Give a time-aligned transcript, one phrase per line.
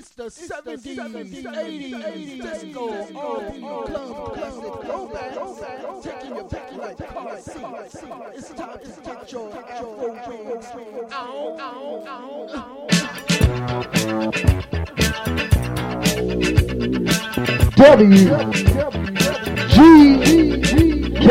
[0.00, 2.84] It's the 70s, 70s 80s, 80s disco,
[3.18, 5.32] R&B, club, classic, throwback,
[6.02, 7.96] taking your back like car seats.
[8.34, 10.66] It's time to get your afro wings.
[17.76, 18.24] W
[19.68, 19.76] G
[21.12, 21.26] K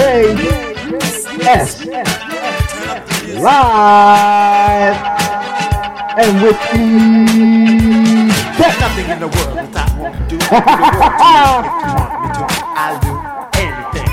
[1.41, 1.69] S.
[3.39, 4.97] Live
[6.19, 8.08] and with the
[8.59, 10.35] Nothing in the world that I won't do.
[10.35, 10.57] If you
[11.95, 12.43] want me to,
[12.75, 13.13] I'll do
[13.63, 14.11] anything.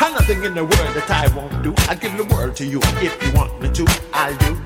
[0.00, 1.74] And nothing in the world that I won't do.
[1.88, 2.80] I'll give the world to you.
[3.00, 4.65] If you want me to, I'll do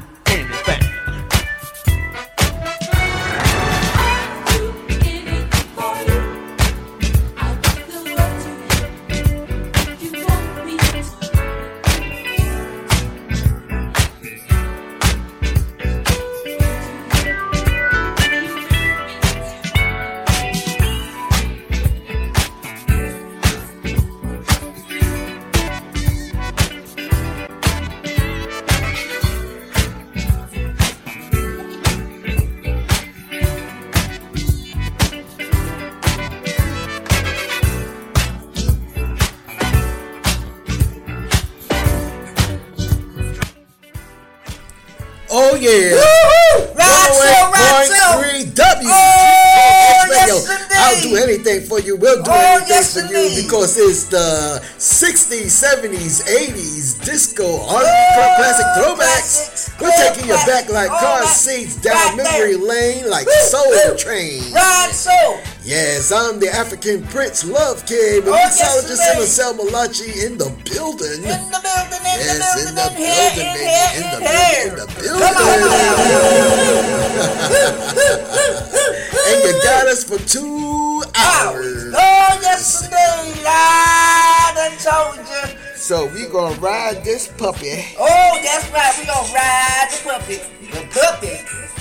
[51.83, 51.97] you.
[51.97, 57.85] We'll do Oh, anything yes, for you because it's the 60s, 70s, 80s disco R&B
[58.37, 58.97] classic throwbacks.
[58.97, 63.95] classics, We're taking you back like car seats down memory lane like Woo, Soul woo.
[63.97, 64.43] Train.
[64.53, 65.39] Ride so.
[65.63, 69.19] Yes, I'm the African Prince Love Kid, Oh, yes, mixologist indeed.
[69.19, 71.23] Marcel Malachi in the building.
[71.23, 74.09] In the building, in Yes, the building, the in here, building, in baby, here, in
[74.81, 77.21] the building, in the Come building.
[79.29, 80.90] and you got us for two
[81.21, 81.93] hours.
[81.95, 83.45] Oh, yes, indeed.
[83.47, 85.59] I done told you.
[85.77, 87.85] So we gonna ride this puppy.
[87.99, 88.95] Oh, that's right.
[88.99, 90.37] We gonna ride the puppy.
[90.71, 91.37] The puppy.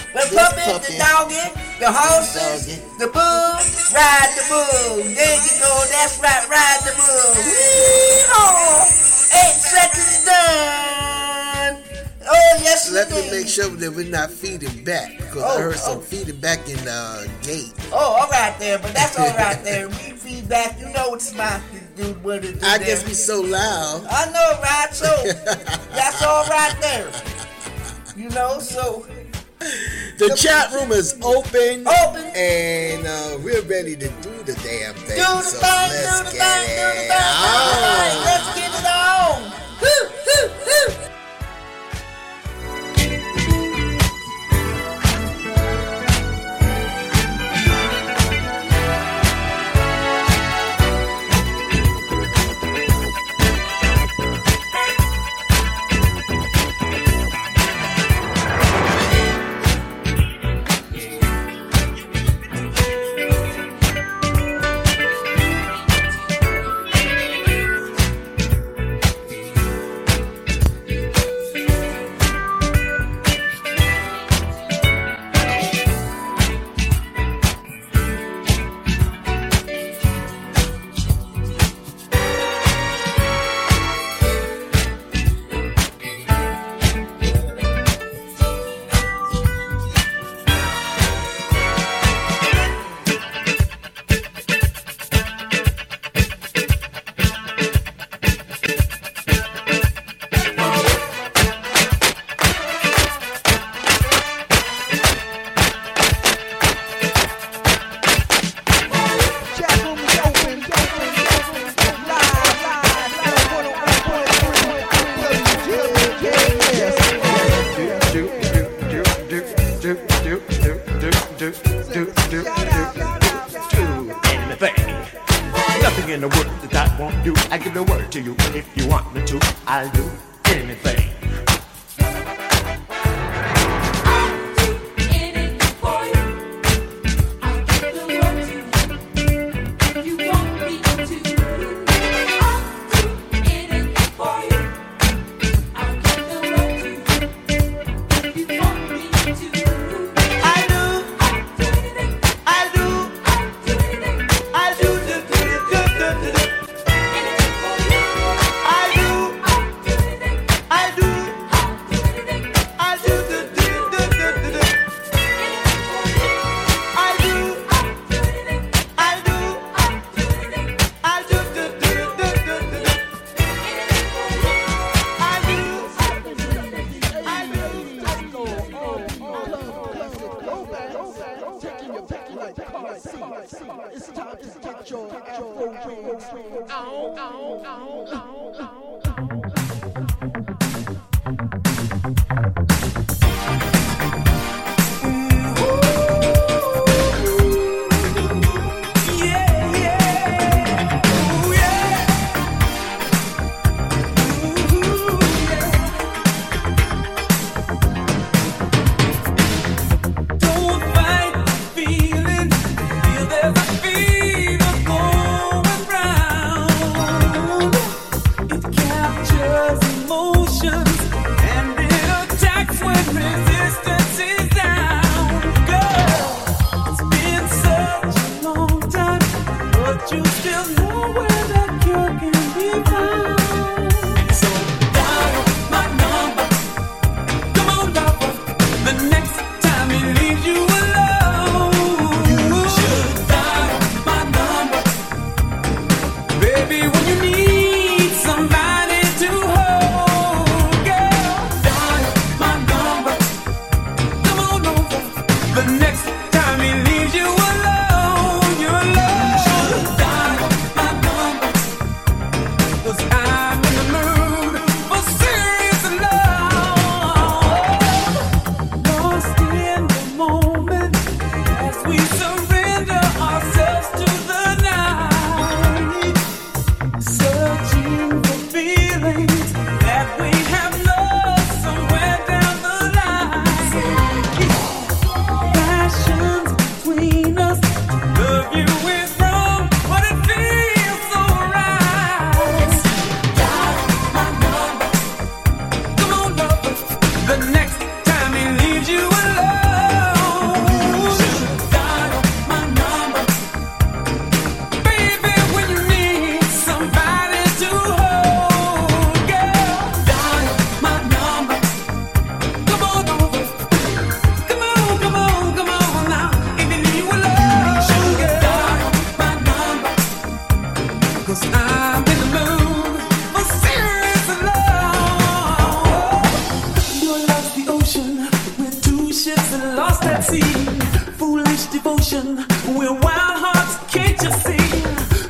[0.10, 0.94] The This puppy, puppy.
[0.94, 1.46] the doggy,
[1.80, 2.82] the horses, Doggy.
[2.98, 3.54] the bull.
[3.94, 5.04] Ride the bull.
[5.06, 5.72] There you go.
[5.94, 6.50] That's right.
[6.50, 7.36] Ride the bull.
[7.46, 8.90] Wee-haw.
[9.38, 11.39] Eight seconds done.
[12.32, 15.76] Oh, yes, Let me make sure that we're not feeding back because I Oh, heard
[15.78, 16.02] some oh.
[16.02, 17.74] feeding back in the gate.
[17.92, 19.88] Oh, all right there, but that's all right there.
[19.90, 20.80] We feed back.
[20.80, 21.60] You know it's my
[21.96, 22.88] do what it do I there.
[22.88, 24.06] guess we so loud.
[24.10, 24.94] I know, right?
[24.94, 25.08] So
[25.96, 27.12] that's all right there.
[28.16, 29.06] You know, so
[30.20, 31.88] The chat room is open.
[31.88, 32.26] Open.
[32.36, 35.18] And uh, we're ready to do the damn thing.
[35.18, 37.26] do the so thing, let's do the get thing, do the it thing.
[37.42, 39.52] All right, let's get it on.
[39.82, 41.19] Woo, woo, woo.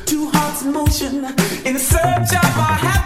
[0.06, 1.24] Two hearts motion
[1.64, 2.99] in search of our happiness.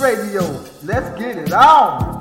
[0.00, 0.42] Radio.
[0.82, 2.11] Let's get it on.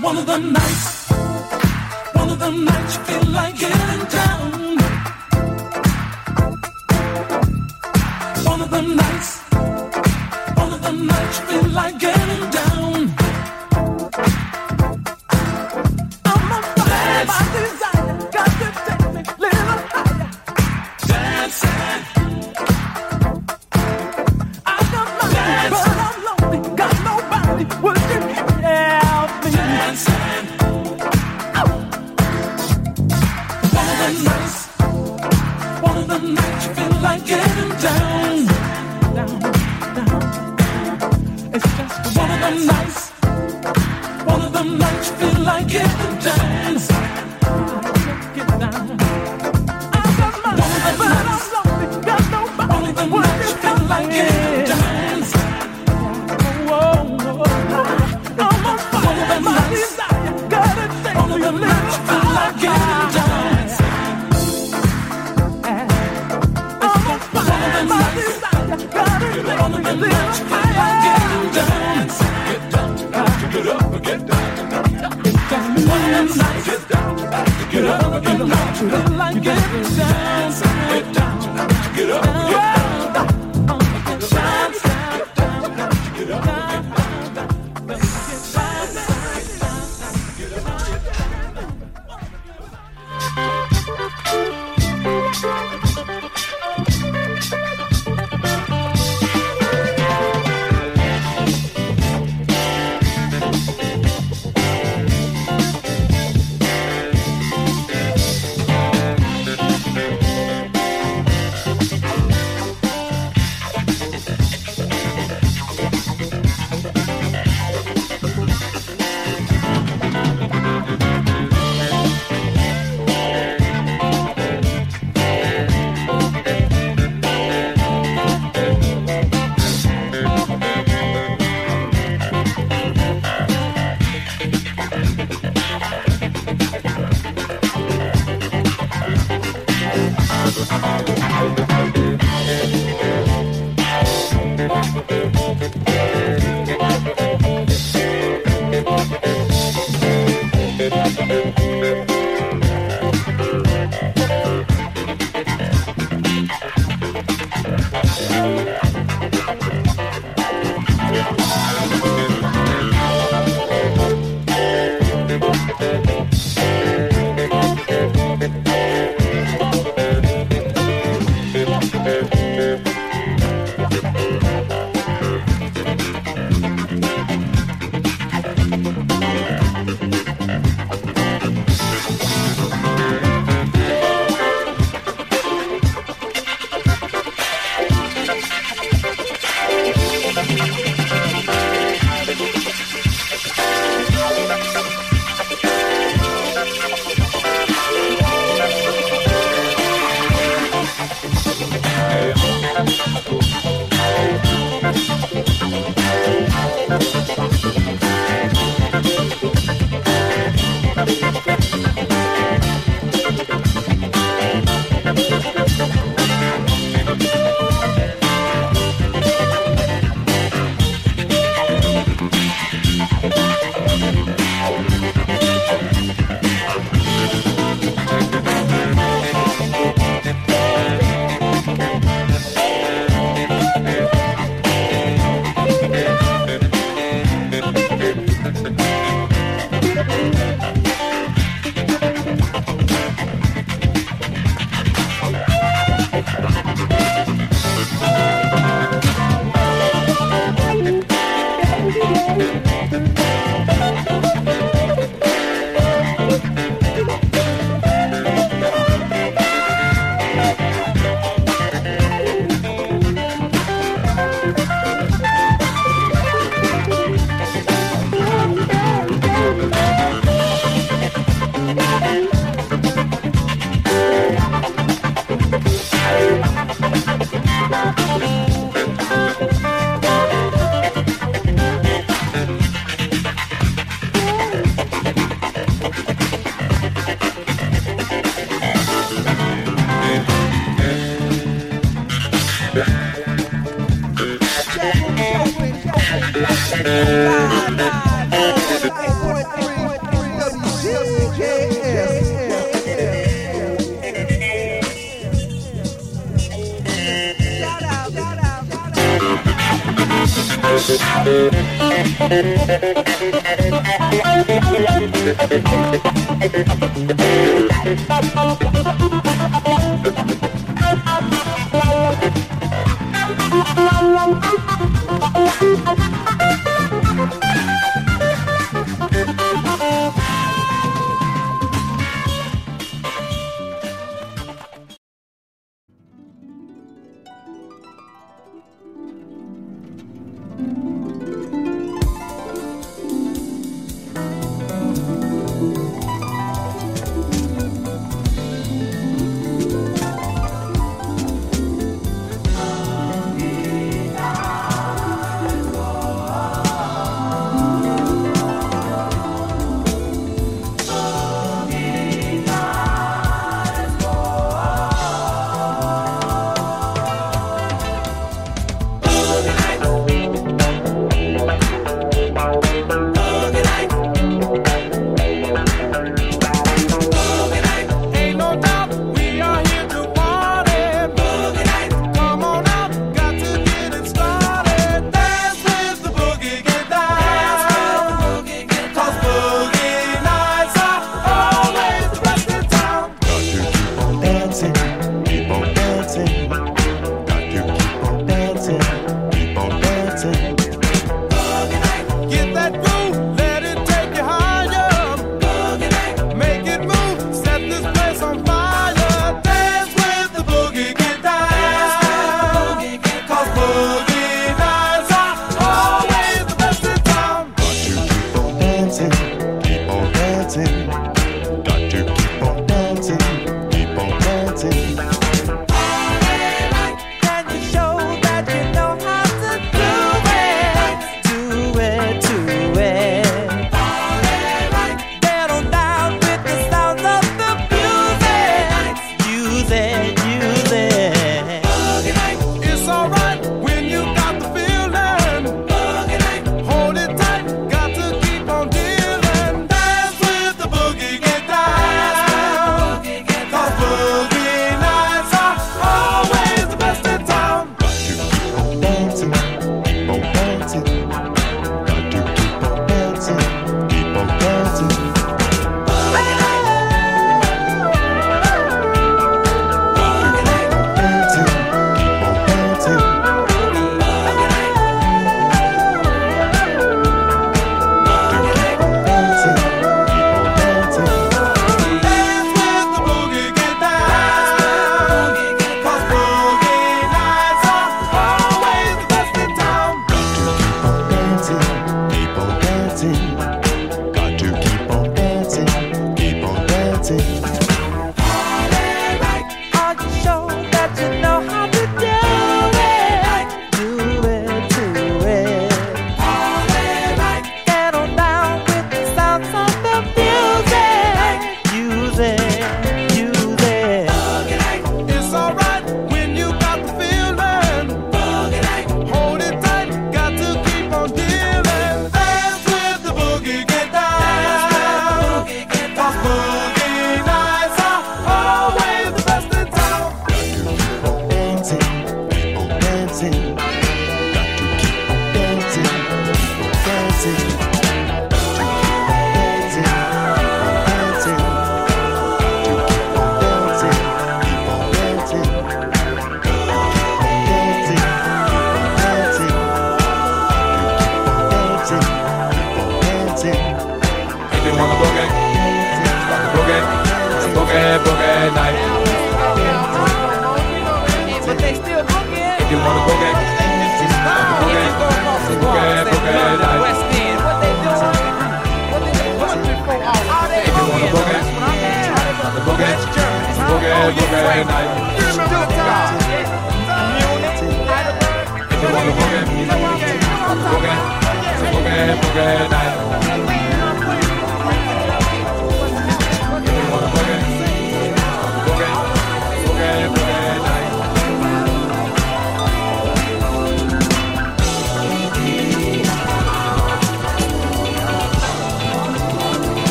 [0.00, 1.10] one of the nights,
[2.14, 4.78] one of the nights you feel like getting down.
[8.44, 9.30] One of the nights,
[10.56, 12.55] one of the nights you feel like getting down.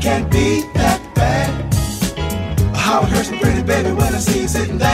[0.00, 1.74] can't be that bad.
[2.74, 4.89] How it hurts me pretty, baby, when I see you sitting there.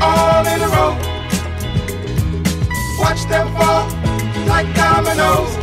[0.00, 0.92] all in a row.
[2.98, 3.88] Watch them fall
[4.46, 5.53] like dominoes.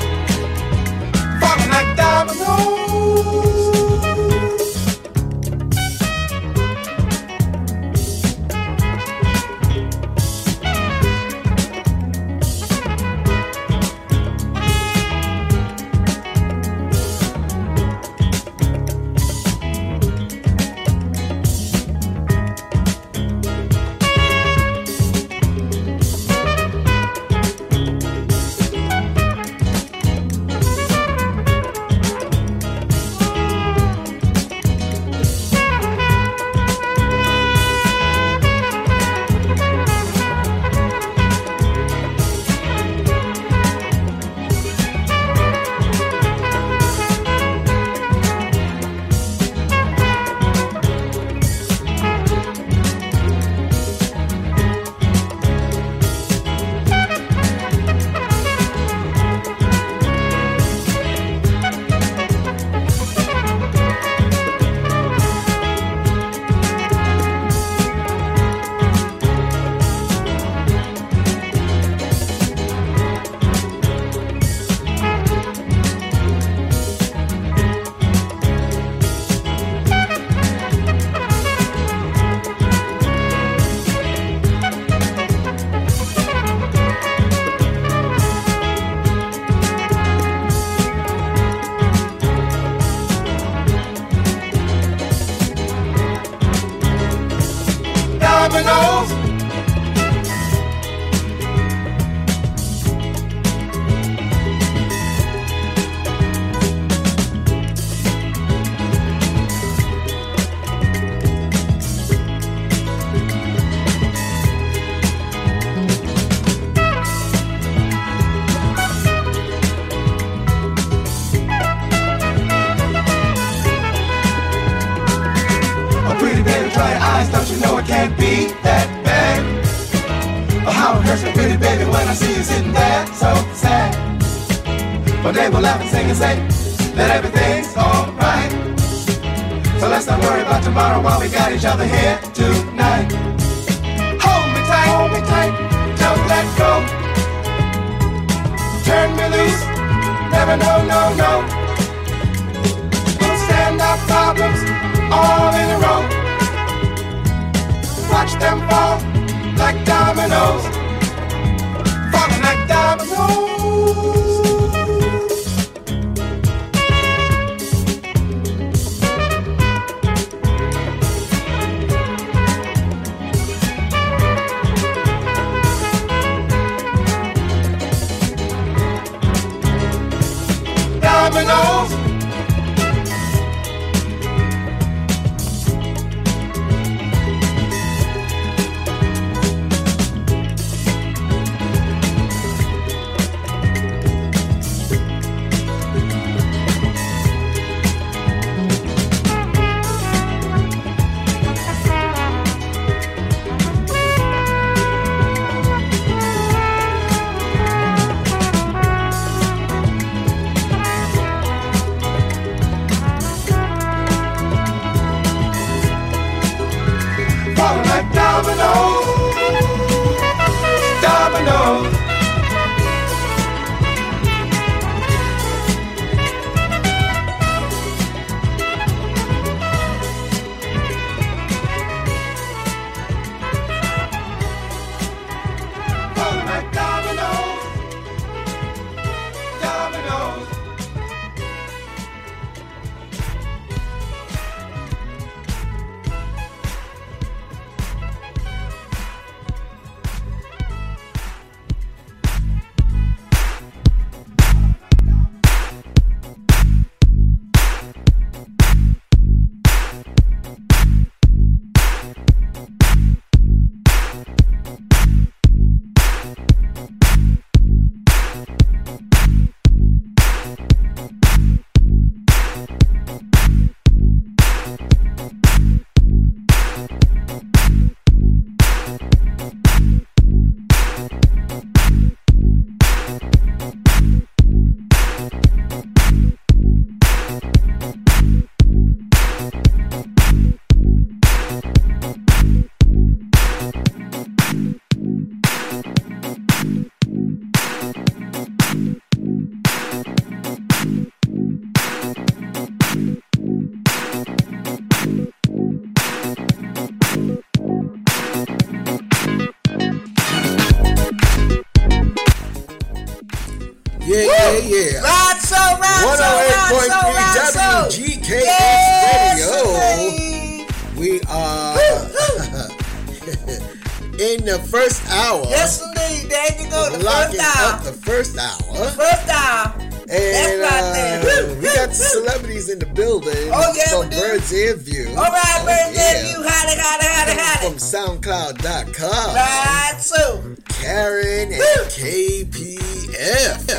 [324.22, 325.44] In the first hour.
[325.50, 326.30] Yes, indeed.
[326.30, 326.90] There you go.
[326.92, 327.82] The first hour.
[327.84, 328.88] the first hour.
[328.94, 329.74] First hour.
[330.14, 331.22] And right there.
[331.22, 334.10] uh, we got the celebrities in the building Oh, yeah, from.
[334.10, 335.08] Bird's Ear View.
[335.12, 335.94] All right, man.
[335.94, 336.14] yeah.
[336.14, 337.68] Then you howdy, howdy, howdy, howdy.
[337.70, 339.36] From SoundCloud.com.
[339.36, 340.42] Right, so.
[340.70, 343.72] Karen and KPF.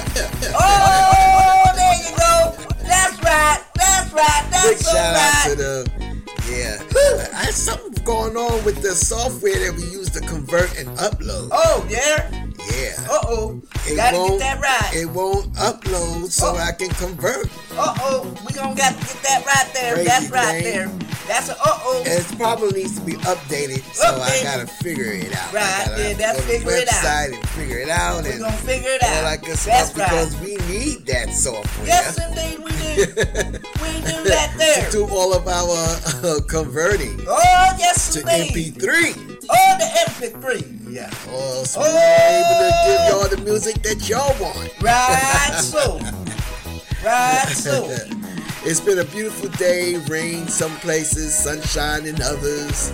[0.54, 2.54] Oh, there you go.
[2.82, 3.60] That's right.
[3.74, 4.44] That's right.
[4.50, 5.34] That's Big so shout right.
[5.36, 6.11] out to the
[6.52, 6.82] yeah.
[7.34, 11.48] I had something going on with the software that we use to convert and upload.
[11.52, 12.41] Oh, yeah.
[12.70, 13.06] Yeah.
[13.10, 13.62] Uh oh.
[13.86, 14.94] It Gotta get won't- that right.
[14.94, 16.56] It won't upload so Oh.
[16.56, 17.46] I can convert.
[17.76, 18.34] Uh oh.
[18.46, 19.94] We gonna got to get that right there.
[19.94, 20.88] Crazy That's right thing.
[20.88, 20.88] there.
[21.26, 22.02] That's a uh oh.
[22.06, 25.52] It probably needs to be updated, so I gotta figure it out.
[25.52, 27.28] Right, gotta yeah, that's go figure it out.
[27.28, 29.40] and figure it out We and gonna figure it out.
[29.42, 30.08] good That's right.
[30.10, 31.86] because we need that software.
[31.86, 33.06] Yes, indeed, we do.
[33.82, 34.84] we do that there.
[34.86, 35.78] to do all of our
[36.24, 38.74] uh, converting Oh, yes, to indeed.
[38.76, 39.31] MP3.
[39.50, 40.92] Oh, the MP3.
[40.92, 41.10] Yeah.
[41.30, 41.84] Oh, so Oh.
[41.84, 44.70] we're able to give y'all the music that y'all want.
[44.82, 45.98] Right so.
[47.04, 47.84] Right so.
[48.64, 49.96] it's been a beautiful day.
[50.08, 52.92] Rain some places, sunshine in others.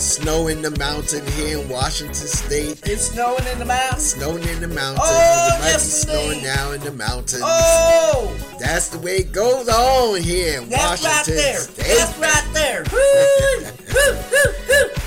[0.00, 2.80] Snow in the mountain here in Washington State.
[2.88, 4.12] It's snowing in the mountains.
[4.14, 5.00] Snowing in the mountains.
[5.02, 7.42] Oh, it might yes, be snowing now in the mountains.
[7.44, 11.58] Oh, That's the way it goes on here in that's right Washington there.
[11.58, 11.86] State.
[11.86, 12.84] That's right there.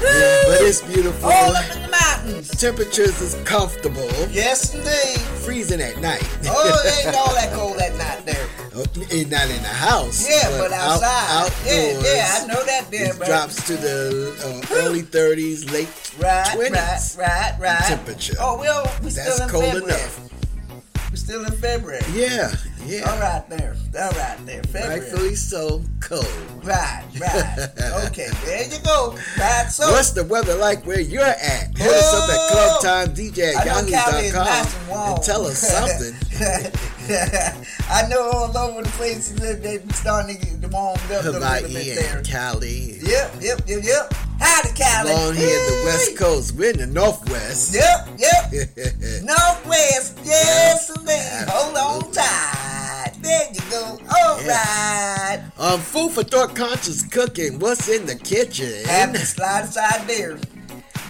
[0.04, 1.30] Yeah, but it's beautiful.
[1.32, 2.50] All up in the mountains.
[2.50, 4.06] Temperatures is comfortable.
[4.30, 5.20] Yes, indeed.
[5.46, 6.22] Freezing at night.
[6.46, 8.46] Oh, it ain't all that cold that night there.
[8.76, 8.82] Oh,
[9.12, 10.28] eh, Not in the house.
[10.30, 11.52] Yeah, but, out- outside.
[11.66, 15.88] yeah, outdoors, yeah, I know that there, It drops to the uh, early 30s, late
[16.20, 17.18] Right, 20s.
[17.18, 17.84] right, right, right.
[17.84, 18.36] temperature.
[18.40, 19.90] Oh, well, we That's still in cold February.
[19.94, 20.30] enough.
[21.10, 22.02] We're still in February.
[22.14, 22.54] Yeah,
[22.86, 23.10] yeah.
[23.12, 23.76] All right there.
[24.00, 24.64] All right there.
[24.64, 25.00] February.
[25.02, 26.26] Rightfully so, cold.
[26.64, 27.70] Right, right.
[28.08, 29.18] okay, there you go.
[29.38, 29.92] Right, so.
[29.92, 31.78] What's the weather like where you're at?
[31.78, 32.80] Hit us up at Oh!
[32.84, 36.14] clubtimedj at I know Cali nice and and tell us something.
[37.90, 41.34] I know all over the places that they're starting to get warmed up a little
[41.34, 42.18] bit Hawaii there.
[42.18, 42.98] and Cali.
[43.02, 44.14] Yep, yep, yep, yep.
[44.40, 45.12] Howdy, Cali.
[45.12, 46.56] Along here in the West Coast.
[46.56, 47.74] We're in the Northwest.
[47.76, 48.52] Yep, yep.
[49.24, 51.48] Northwest, yes, indeed.
[51.50, 52.43] Hold on tight.
[55.74, 57.60] Um, food for thought conscious cooking.
[57.60, 58.86] What's in the kitchen?
[58.86, 60.38] Have slide aside there.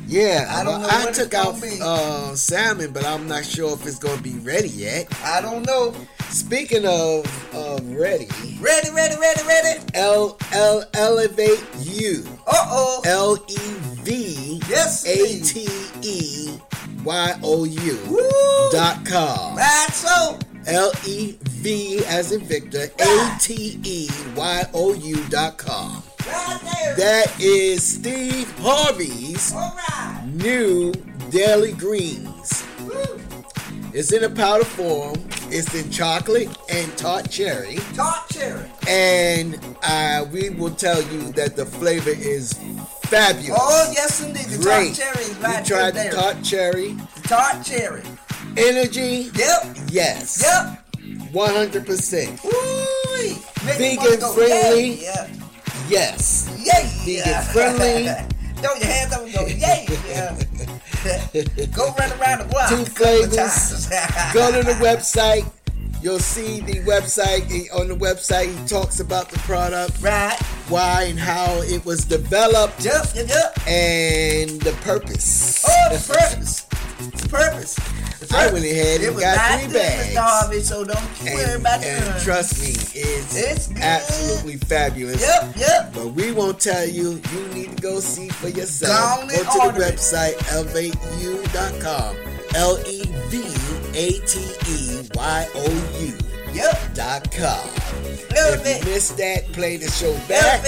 [0.05, 3.97] Yeah, I don't know I took out uh, salmon, but I'm not sure if it's
[3.99, 5.07] going to be ready yet.
[5.23, 5.93] I don't know.
[6.29, 8.27] Speaking of of ready,
[8.59, 9.79] Ready, ready, ready, ready.
[9.93, 12.25] L L elevate you.
[12.47, 13.01] Uh oh.
[13.05, 13.57] L E
[14.03, 15.67] V Yes, A T
[16.01, 16.57] E
[17.03, 19.55] Y O U dot com.
[19.55, 20.39] Right, so.
[20.67, 26.03] L E V as in Victor A T E Y O U dot com.
[26.25, 26.93] Right.
[26.97, 30.21] That is Steve Harvey's right.
[30.25, 30.93] new
[31.29, 32.65] Daily Greens.
[32.81, 33.19] Woo.
[33.93, 35.15] It's in a powder form.
[35.49, 37.75] It's in chocolate and tart cherry.
[37.93, 38.67] Tart cherry.
[38.87, 42.53] And uh, we will tell you that the flavor is
[43.03, 43.59] fabulous.
[43.61, 44.45] Oh, yes, indeed.
[44.45, 44.95] The Great.
[44.95, 46.93] tart cherry is right we tried the tart cherry.
[46.93, 48.03] The tart cherry.
[48.57, 49.77] Energy, Yep.
[49.89, 50.41] yes.
[50.43, 51.31] Yep.
[51.33, 52.43] 100%.
[52.43, 53.35] Woo.
[53.77, 55.01] Vegan friendly.
[55.03, 55.27] Yeah.
[55.87, 56.49] Yes.
[56.59, 56.81] Yeah.
[57.05, 57.41] Vegan yeah.
[57.51, 58.07] friendly.
[58.61, 59.85] Throw your hands up and go, yay.
[60.07, 60.37] Yeah.
[61.75, 62.69] go run around the block.
[62.69, 63.89] Two flavors.
[64.33, 65.49] Go to the website.
[66.01, 67.73] You'll see the website.
[67.73, 70.37] On the website, he talks about the product, Right.
[70.67, 73.67] why and how it was developed, Yep, yep, yep.
[73.67, 75.63] and the purpose.
[75.67, 76.61] Oh, the purpose.
[77.21, 77.75] The purpose.
[78.31, 80.67] I went ahead and got three bags.
[80.67, 82.23] So don't you worry about and guns.
[82.23, 82.69] trust me,
[82.99, 83.77] it's, It's good.
[83.81, 85.21] absolutely fabulous.
[85.21, 85.93] Yep, yep.
[85.93, 87.21] But we won't tell you.
[87.33, 89.21] You need to go see for yourself.
[89.21, 89.43] Go to
[89.73, 92.15] the website elevateu.com.
[92.55, 93.43] L E V
[93.95, 96.13] A T E Y O U
[96.53, 96.93] Yep.
[96.93, 97.65] dot com.
[98.35, 100.63] Love If you missed that, play the show back.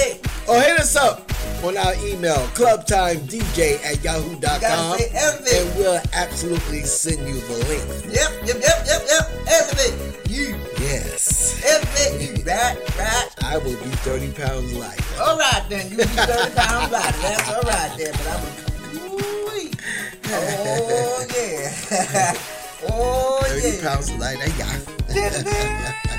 [0.47, 1.31] Or hit us up
[1.63, 4.99] on our email, clubtimedj at yahoo.com.
[4.99, 7.85] And we'll absolutely send you the link.
[8.13, 9.29] Yep, yep, yep, yep, yep.
[9.47, 10.13] Everything.
[10.29, 10.55] You.
[10.79, 11.61] Yes.
[11.65, 12.37] Everything.
[12.37, 12.43] You.
[12.43, 13.29] Right, right.
[13.43, 15.03] I will be 30 pounds lighter.
[15.21, 15.89] All right, then.
[15.89, 17.17] You be 30 pounds lighter.
[17.21, 18.11] That's all right, then.
[18.13, 18.65] But I'm a.
[20.27, 22.35] Oh, yeah.
[22.89, 23.81] oh, 30 yeah.
[23.81, 25.91] pounds lighter, yeah.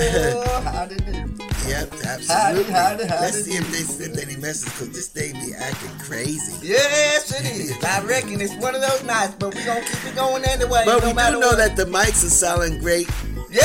[0.00, 1.47] Oh, how did it?
[1.68, 2.26] Yep, absolutely.
[2.34, 3.22] Howdy, howdy, howdy.
[3.22, 6.54] Let's see if they sent any message because this thing be acting crazy.
[6.66, 7.84] Yes, it is.
[7.84, 10.82] I reckon it's one of those nights, but we're going to keep it going anyway.
[10.86, 11.58] But no we do know what.
[11.58, 13.08] that the mics are sounding great.
[13.50, 13.62] Yeah.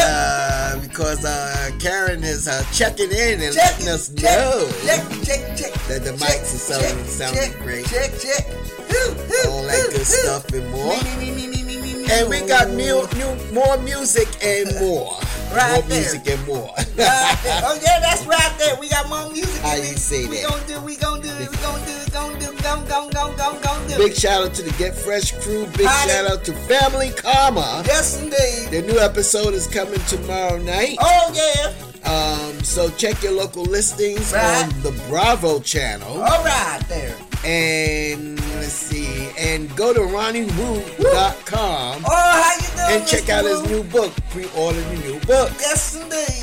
[0.75, 5.03] Uh, because uh, Karen is uh, checking in and Check letting us check, know Check,
[5.23, 5.73] check, check.
[5.87, 7.85] that the check, mics are sounding, check, sounding great.
[7.87, 8.45] Check, check.
[8.47, 10.95] Hoo, hoo, All that hoo, good stuff and more.
[11.03, 14.71] Me, me, me, me, me, me, me, And we got mu- new, more music and
[14.79, 15.17] more.
[15.53, 15.99] Right more there.
[16.01, 16.73] music and more.
[16.75, 17.61] Right.
[17.65, 18.75] Oh yeah, that's right there.
[18.79, 19.61] We got more music.
[19.61, 19.97] How you it.
[19.99, 20.49] say we that?
[20.49, 23.11] gonna do, we gonna do it, we gonna do it, gonna do it, gonna, gonna,
[23.13, 25.65] gonna, gonna, gonna do Big shout out to the Get Fresh crew.
[25.77, 26.09] Big Howdy.
[26.11, 27.83] shout out to Family Karma.
[27.85, 28.69] Yes, indeed.
[28.71, 30.97] The new episode is coming tomorrow night.
[30.99, 31.73] Oh yeah.
[32.05, 34.63] Um, so check your local listings Right.
[34.65, 36.21] on the Bravo channel.
[36.21, 37.15] All right there.
[37.45, 43.01] And let's see, and go to RonnieWoo.com Oh, how you doing?
[43.01, 44.13] and check out his new book.
[44.29, 45.51] Pre-order the new book.
[45.59, 46.42] Yes, indeed.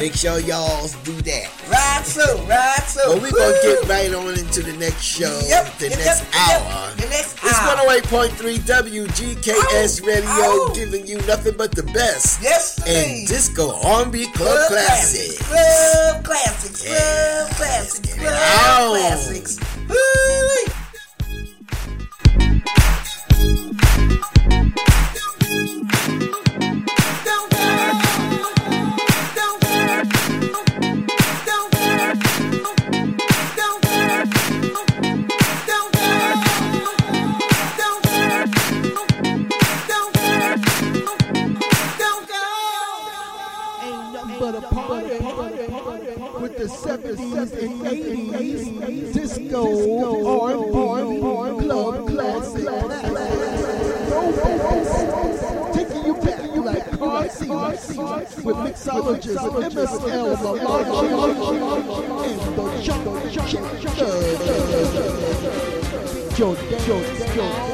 [0.00, 1.48] Make sure y'all do that.
[1.70, 3.14] Right so, right so.
[3.14, 6.60] But we're gonna get right on into the next show, Yep, the yep, next yep,
[6.62, 6.90] hour.
[6.96, 7.76] The next It's hour.
[7.76, 10.72] 108.3 WGKS Ow, Radio, ow.
[10.74, 12.42] giving you nothing but the best.
[12.42, 15.38] Yes, And disco R&B club classics.
[15.48, 16.84] Club classics.
[16.84, 16.92] Yeah.
[16.98, 18.14] Club classics.
[18.14, 20.64] Club classics.
[59.54, 60.80] MSL Lamar
[62.24, 63.14] and the Jungle
[66.34, 67.02] Joe, Joe.
[67.36, 67.73] When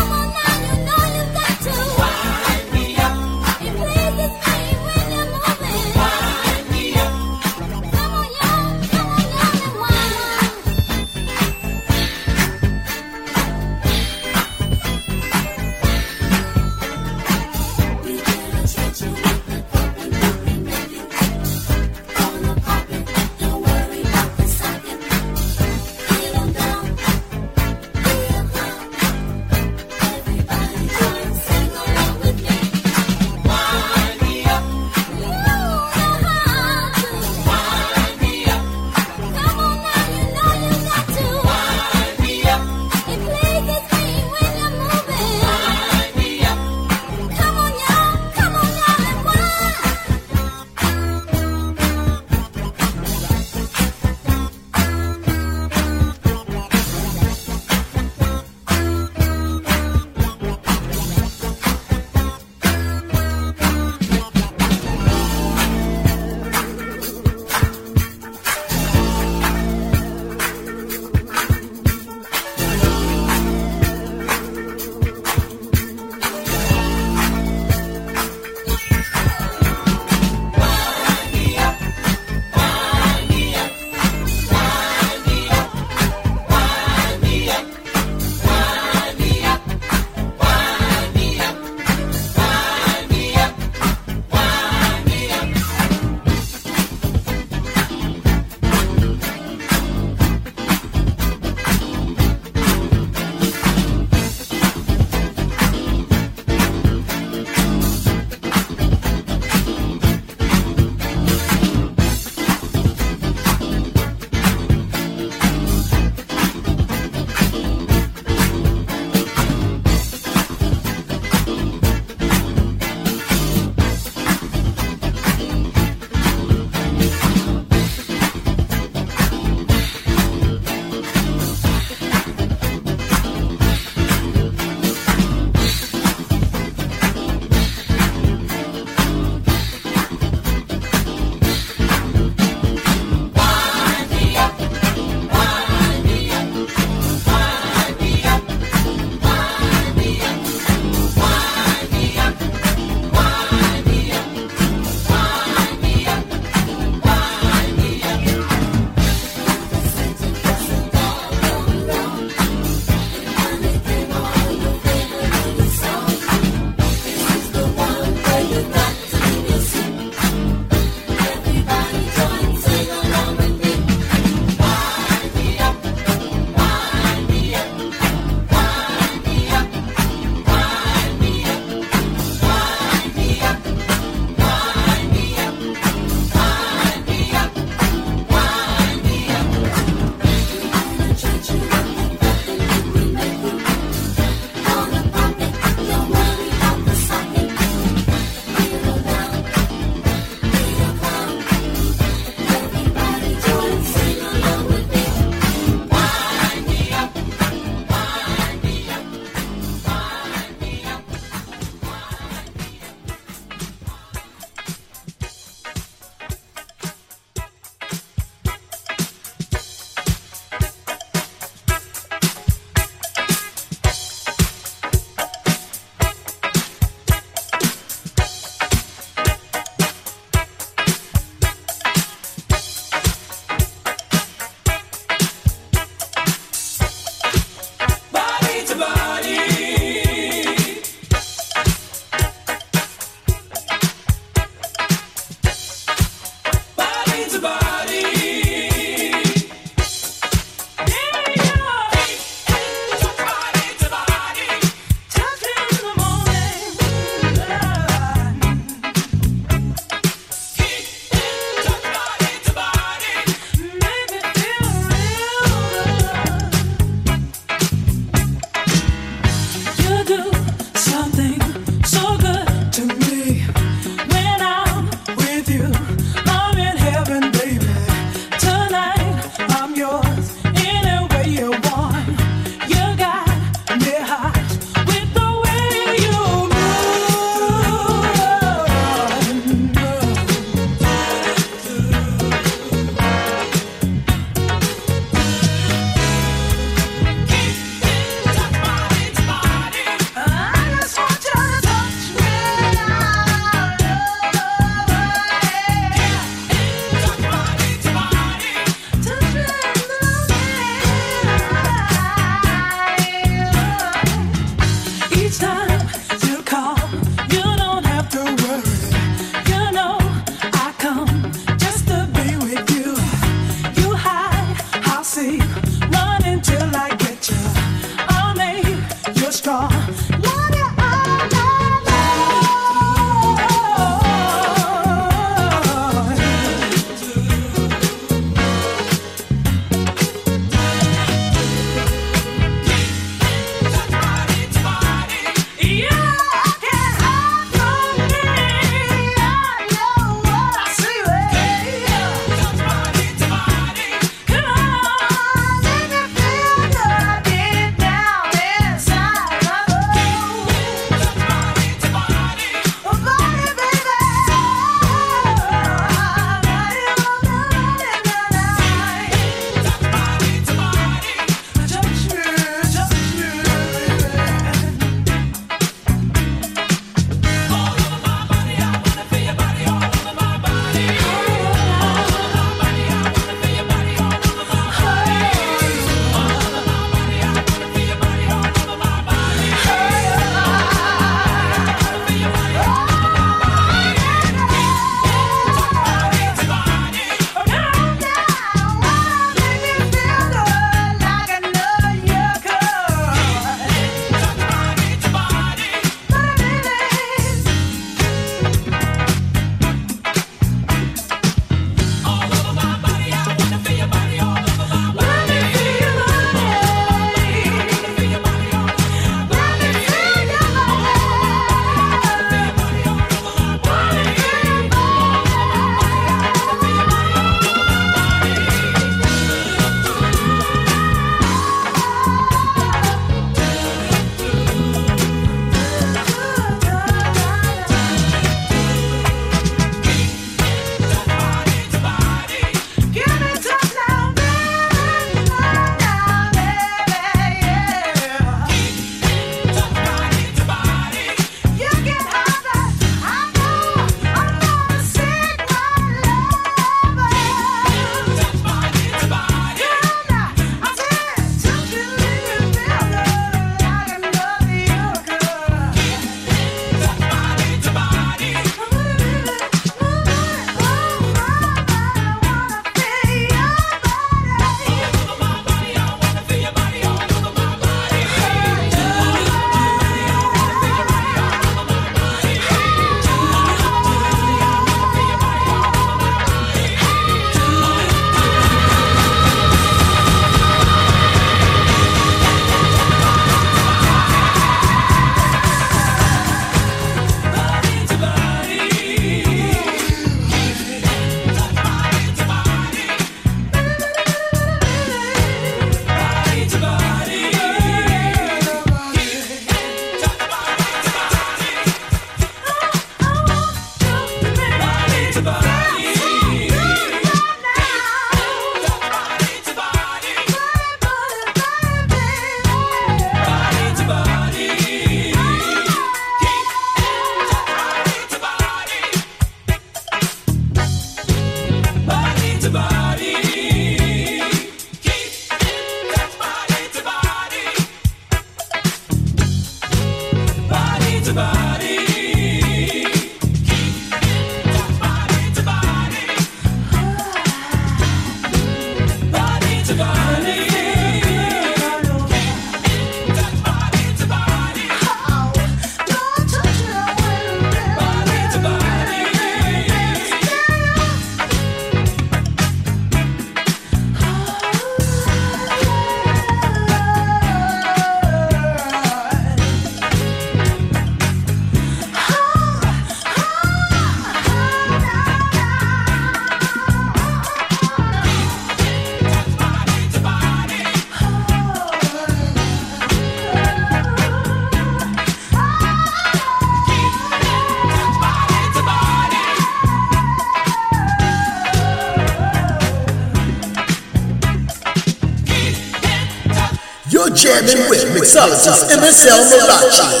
[598.08, 600.00] mixologist MSL Malachi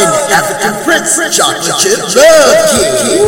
[0.00, 3.20] in the African Prince Chocolate Chip Love Kid.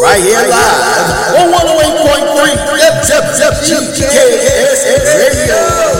[0.00, 2.56] Right here live on 108.3
[3.04, 4.00] FFFGKSS
[5.20, 5.99] Radio.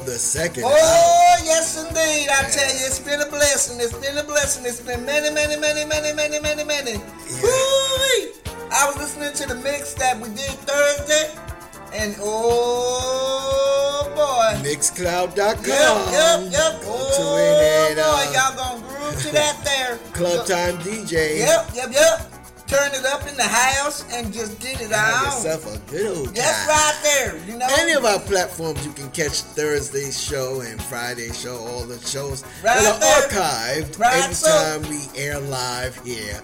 [0.00, 0.72] Of the second hour.
[0.72, 2.28] Oh, yes, indeed.
[2.30, 3.78] I tell you, it's been a blessing.
[3.80, 4.64] It's been a blessing.
[4.64, 6.96] It's been many, many, many, many, many, many, many.
[6.96, 8.32] Woo-wee.
[8.72, 11.34] I was listening to the mix that we did Thursday,
[11.92, 14.62] and oh boy.
[14.62, 15.36] Mixcloud.com.
[15.36, 16.80] Yep, yep, yep.
[16.82, 19.96] Go Oh boy, uh, y'all gonna groove to that there.
[20.12, 21.38] Club Time DJ.
[21.38, 22.19] Yep, yep, yep.
[22.70, 25.24] Turn it up in the house and just get it out.
[25.24, 26.34] yourself a good old time.
[26.34, 27.36] That's right there.
[27.50, 27.66] You know.
[27.80, 32.44] Any of our platforms, you can catch Thursday's show and Friday's show, all the shows
[32.62, 33.82] Right that are there.
[33.82, 34.48] archived Right every so.
[34.48, 36.40] time we air live here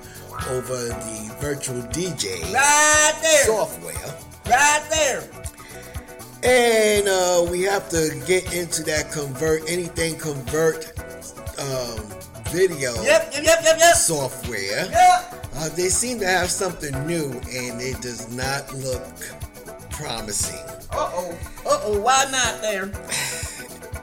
[0.50, 3.44] over the virtual DJ Right there.
[3.44, 3.94] software.
[4.46, 5.22] Right there.
[6.42, 10.86] And uh, we have to get into that convert anything convert
[11.60, 12.00] um,
[12.50, 13.94] video Yep, yep, yep, yep, yep.
[13.94, 14.86] software.
[14.90, 15.45] Yep.
[15.56, 19.02] Uh, they seem to have something new, and it does not look
[19.90, 20.60] promising.
[20.92, 21.38] Uh oh.
[21.64, 22.00] Uh oh.
[22.00, 22.90] Why not there?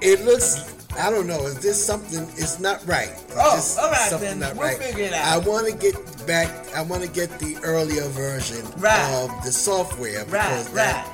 [0.01, 0.69] It looks.
[0.99, 1.45] I don't know.
[1.45, 2.23] Is this something?
[2.35, 3.07] It's not right.
[3.09, 4.39] It's Oh, all right something then.
[4.39, 4.77] not We'll right.
[4.77, 5.25] figure it out.
[5.25, 5.95] I want to get
[6.27, 6.49] back.
[6.75, 8.99] I want to get the earlier version Right.
[9.23, 11.07] of the software because Right, that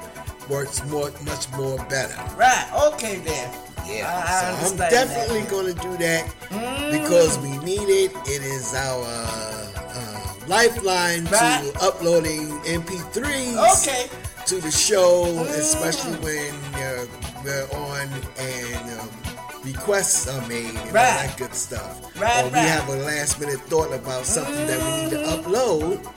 [0.50, 2.16] works more, much more better.
[2.36, 2.68] Right.
[2.94, 3.54] Okay then.
[3.86, 4.10] Yeah.
[4.10, 6.92] I, I so I'm definitely going to do that Mm.
[7.04, 8.12] because we need it.
[8.26, 9.89] It is our uh,
[10.50, 11.62] lifeline Right.
[11.74, 14.10] to uploading MP3s Okay.
[14.48, 15.48] to the show, Mm.
[15.50, 17.06] especially when uh,
[17.44, 18.10] we're on
[18.40, 19.10] and um,
[19.64, 21.28] requests are made and all Right.
[21.28, 22.02] that good stuff.
[22.18, 22.68] Right, or we right.
[22.68, 25.44] have a last minute thought about something that we need to Mm.
[25.44, 26.14] upload,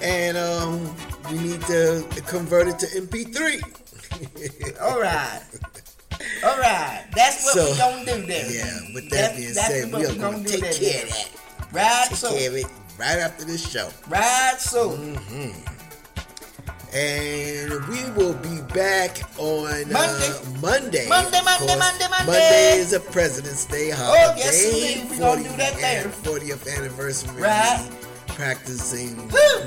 [0.00, 0.96] and um,
[1.30, 3.60] we need to convert it to MP3.
[4.80, 5.40] All right.
[6.44, 7.04] All right.
[7.14, 8.50] That's what So, we gonna do there.
[8.50, 11.28] Yeah, with that That's- being that's said, we are going gonna take care of that.
[11.72, 12.06] Right.
[12.08, 12.30] Take So.
[12.36, 12.66] care of it
[12.98, 13.88] right after this show.
[14.08, 14.56] Right.
[14.58, 14.90] So.
[14.90, 15.50] hmm
[16.94, 19.62] And we will be back on
[19.92, 20.30] Monday.
[20.30, 21.06] Uh, Monday.
[21.08, 21.76] Monday, Monday.
[21.76, 21.76] Monday,
[22.08, 22.26] Monday.
[22.26, 24.24] Monday is a President's Day holiday.
[24.26, 25.10] Oh, yes, indeed.
[25.10, 26.04] We gonna do that there.
[26.04, 27.42] 40th anniversary.
[27.42, 27.90] Right.
[28.28, 29.16] Practicing.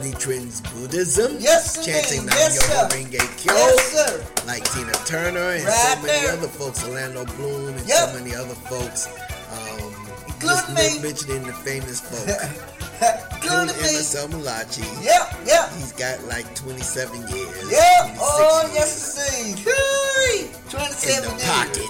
[0.01, 1.35] Nichiren's Buddhism.
[1.39, 2.25] Yes, Chanting.
[2.25, 2.89] Nam Yes, Myoho.
[2.89, 3.53] Renge Kyo.
[3.53, 4.45] Yes, sir.
[4.47, 6.33] Like Tina Turner and Right so many there.
[6.37, 8.09] other folks, Orlando Bloom and Yep.
[8.09, 9.07] so many other folks.
[9.51, 9.93] Um,
[10.25, 11.03] Including just me.
[11.03, 12.27] mentioning the famous folk.
[13.01, 13.89] Including me.
[13.97, 14.85] Emerson Malachi.
[15.01, 15.33] Yep.
[15.45, 15.65] Yep.
[15.73, 17.71] He's got like 27 years.
[17.71, 18.17] Yep.
[18.21, 19.65] Oh, years yes, indeed.
[19.65, 20.45] Whoo-wee.
[20.45, 21.49] in 27 the years.
[21.49, 21.89] pocket.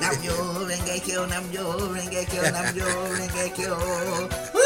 [0.00, 0.32] Nam yo
[0.70, 2.86] renge kyo, nam yo renge kyo, nam yo
[3.18, 3.74] renge kyo.
[4.54, 4.62] Woo!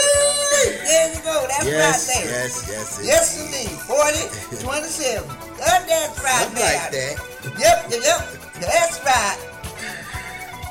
[0.58, 1.46] There you go.
[1.48, 2.44] That's yes, right there.
[2.44, 3.78] yes, yes, Yes, indeed.
[3.80, 5.26] 40, 27.
[5.28, 6.76] God, that's right Something there.
[6.76, 7.16] like that.
[7.58, 8.20] Yep, yep, yep.
[8.60, 9.38] That's right.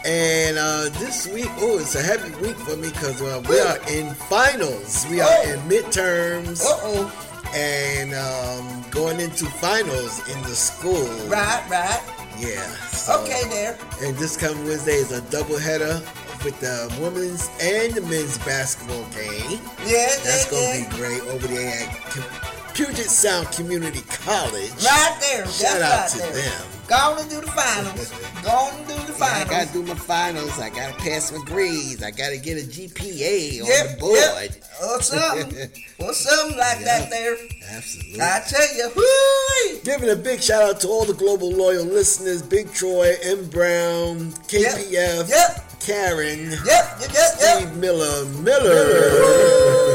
[0.06, 3.78] And uh, this week, oh, it's a heavy week for me because uh, we are
[3.90, 5.06] in finals.
[5.10, 5.52] We are Oh.
[5.52, 6.64] in midterms.
[6.64, 7.12] Uh-oh.
[7.56, 11.06] And um, going into finals in the school.
[11.28, 12.02] Right, right.
[12.38, 12.62] Yeah.
[12.92, 13.78] So, Okay, there.
[14.02, 16.00] And this coming Wednesday is a doubleheader
[16.44, 19.60] with the women's and the men's basketball game.
[19.88, 20.90] Yeah, That's yeah, gonna yeah.
[20.90, 24.70] be great over there at Puget Sound Community College.
[24.86, 25.48] Right there.
[25.48, 26.44] Shout That's out right to there.
[26.52, 26.68] them.
[26.88, 28.12] Go on and do the finals.
[28.44, 30.60] Go on and do the Yeah, I gotta do my finals.
[30.60, 32.04] I gotta pass my grades.
[32.04, 34.20] I gotta get a GPA on Yep, the board.
[34.20, 34.64] yep.
[34.84, 35.70] Or something.
[36.08, 37.36] or something like that there.
[37.72, 38.22] Absolutely.
[38.22, 42.44] I tell you, whoo Giving a big shout out to all the global loyal listeners:
[42.44, 43.50] Big Troy, M.
[43.50, 45.80] Brown, KPF, Yep.
[45.80, 47.32] Karen, Yep, yep, yep, yep.
[47.40, 48.86] Steve Miller, Miller.
[48.86, 49.87] Miller,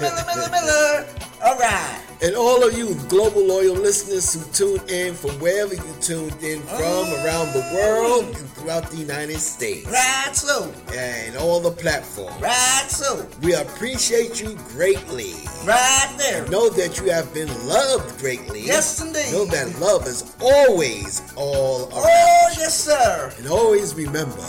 [0.00, 1.06] Miller, Miller, Miller, Miller.
[1.44, 2.02] All right.
[2.22, 6.62] And all of you global loyal listeners who tuned in from wherever you tuned in
[6.62, 7.24] from oh.
[7.24, 9.86] around the world and throughout the United States.
[9.86, 10.72] Right so.
[10.94, 12.40] And all the platforms.
[12.40, 13.28] Right so.
[13.42, 15.34] We appreciate you greatly.
[15.64, 16.48] Right there.
[16.48, 18.62] Know that you have been loved greatly.
[18.62, 19.30] Yes, indeed.
[19.32, 22.06] Know that love is always all around.
[22.06, 23.32] Oh, yes, sir.
[23.38, 24.42] And always remember,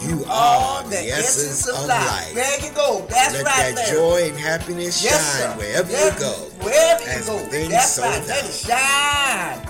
[0.00, 2.32] you are the, essence, of life.
[2.34, 3.06] There you go.
[3.08, 3.94] That's Let right that there.
[3.94, 5.58] joy and happiness Yes, shine sir.
[5.58, 6.32] wherever Yes, you go.
[6.64, 7.68] Wherever you As go.
[7.68, 8.26] That's so right.
[8.26, 9.60] Let it shine.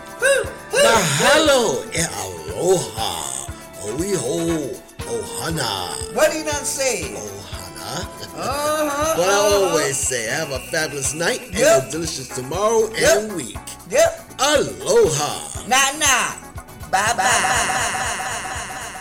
[0.73, 3.47] Now, hello and aloha.
[3.83, 4.77] Oiho,
[5.09, 6.15] ohana.
[6.15, 7.15] What he done say?
[7.15, 8.05] Ohana.
[8.31, 8.37] Uh-huh.
[8.37, 9.67] I uh-huh.
[9.69, 13.19] always say, have a fabulous night and a delicious tomorrow Yep.
[13.19, 13.59] and week.
[13.91, 14.31] Yep.
[14.39, 15.67] Aloha.
[15.67, 16.35] Nah, nah.
[16.91, 18.41] Bye bye.
[18.93, 19.00] It's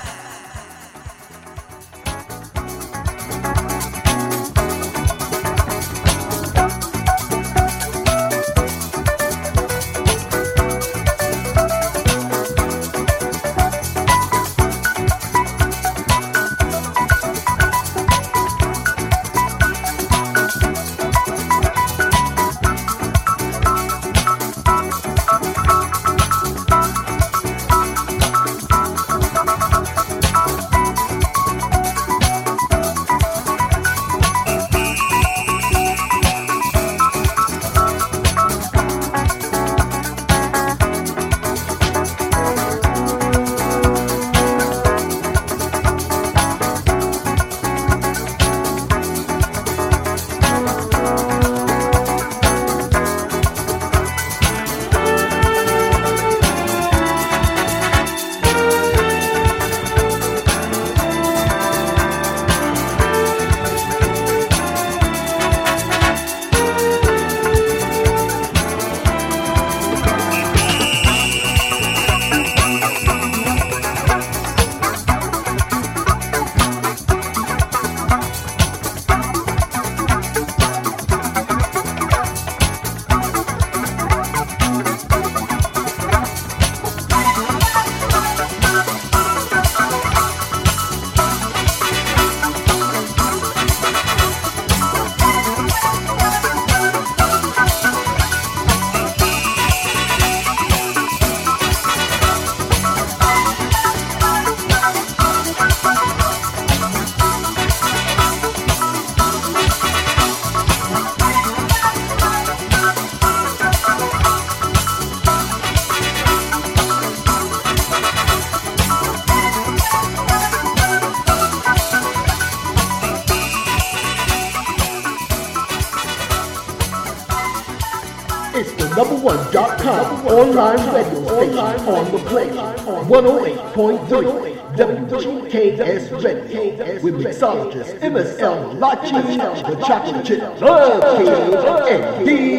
[132.37, 133.55] on play.
[133.55, 142.58] 108.3 WGKS Radio with mixologist MSL Lachi, the chocolate chip love kid, and Detroit.